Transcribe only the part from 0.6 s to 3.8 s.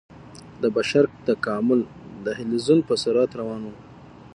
د بشر تکامل د حلزون په سرعت روان و.